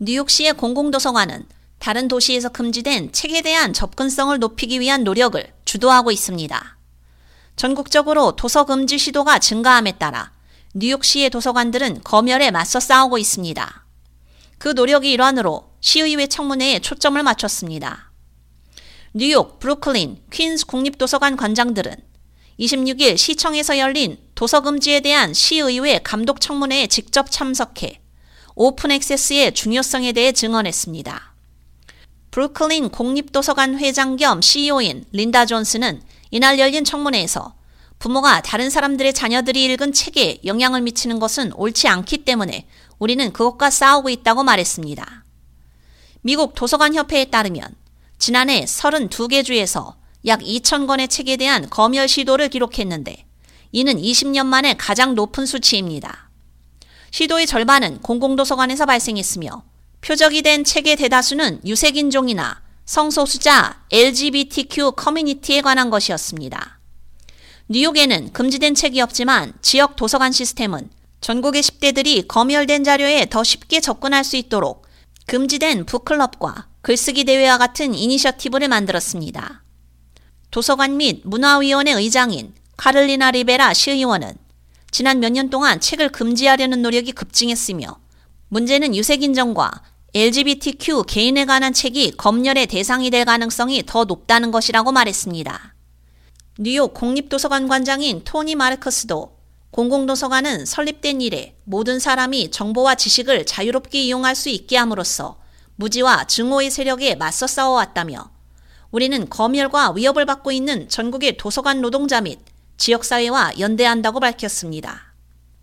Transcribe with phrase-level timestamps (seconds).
[0.00, 1.44] 뉴욕시의 공공도서관은
[1.80, 6.78] 다른 도시에서 금지된 책에 대한 접근성을 높이기 위한 노력을 주도하고 있습니다.
[7.56, 10.30] 전국적으로 도서 금지 시도가 증가함에 따라
[10.74, 13.86] 뉴욕시의 도서관들은 검열에 맞서 싸우고 있습니다.
[14.58, 18.12] 그 노력의 일환으로 시의회 청문회에 초점을 맞췄습니다.
[19.14, 21.96] 뉴욕, 브루클린, 퀸스 국립도서관 관장들은
[22.60, 28.00] 26일 시청에서 열린 도서 금지에 대한 시의회 감독 청문회에 직접 참석해
[28.60, 31.32] 오픈 액세스의 중요성에 대해 증언했습니다.
[32.32, 37.54] 브루클린 공립도서관 회장 겸 CEO인 린다 존스는 이날 열린 청문회에서
[38.00, 42.66] 부모가 다른 사람들의 자녀들이 읽은 책에 영향을 미치는 것은 옳지 않기 때문에
[42.98, 45.24] 우리는 그것과 싸우고 있다고 말했습니다.
[46.22, 47.76] 미국 도서관협회에 따르면
[48.18, 49.94] 지난해 32개 주에서
[50.26, 53.24] 약 2,000권의 책에 대한 검열 시도를 기록했는데
[53.70, 56.27] 이는 20년 만에 가장 높은 수치입니다.
[57.10, 59.64] 시도의 절반은 공공도서관에서 발생했으며
[60.00, 66.78] 표적이 된 책의 대다수는 유색인종이나 성소수자 LGBTQ 커뮤니티에 관한 것이었습니다.
[67.68, 70.88] 뉴욕에는 금지된 책이 없지만 지역 도서관 시스템은
[71.20, 74.86] 전국의 10대들이 검열된 자료에 더 쉽게 접근할 수 있도록
[75.26, 79.62] 금지된 북클럽과 글쓰기 대회와 같은 이니셔티브를 만들었습니다.
[80.50, 84.47] 도서관 및 문화위원회 의장인 카를리나 리베라 시의원은
[84.90, 87.98] 지난 몇 년 동안 책을 금지하려는 노력이 급증했으며
[88.48, 89.70] 문제는 유색인종과
[90.14, 95.74] LGBTQ 개인에 관한 책이 검열의 대상이 될 가능성이 더 높다는 것이라고 말했습니다.
[96.60, 99.36] 뉴욕 공립도서관 관장인 토니 마르커스도
[99.70, 105.38] 공공도서관은 설립된 이래 모든 사람이 정보와 지식을 자유롭게 이용할 수 있게 함으로써
[105.76, 108.30] 무지와 증오의 세력에 맞서 싸워왔다며
[108.90, 112.40] 우리는 검열과 위협을 받고 있는 전국의 도서관 노동자 및
[112.78, 115.12] 지역사회와 연대한다고 밝혔습니다.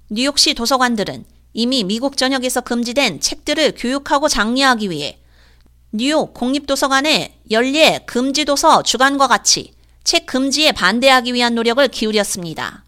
[0.10, 5.18] 뉴욕시 도서관들은 이미 미국 전역에서 금지된 책들을 교육하고 장려하기 위해
[5.94, 12.84] 뉴욕 공립도서관의 연례 금지도서 주간과 같이 책 금지에 반대하기 위한 노력을 기울였습니다.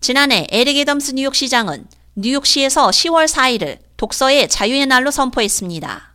[0.00, 1.86] 지난해 에릭 애덤스 뉴욕시장은
[2.16, 6.14] 뉴욕시에서 10월 4일을 독서의 자유의 날로 선포했습니다.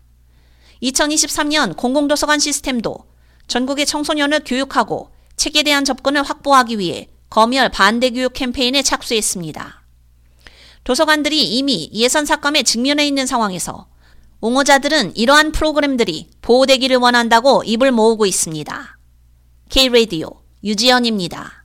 [0.82, 3.06] 2023년 공공도서관 시스템도
[3.48, 9.84] 전국의 청소년을 교육하고 책에 대한 접근을 확보하기 위해 검열 반대 교육 캠페인에 착수했습니다.
[10.84, 13.88] 도서관들이 이미 예선 삭감에 직면해 있는 상황에서
[14.40, 18.98] 옹호자들은 이러한 프로그램들이 보호되기를 원한다고 입을 모으고 있습니다.
[19.70, 20.30] K-Radio
[20.64, 21.57] 유지연입니다.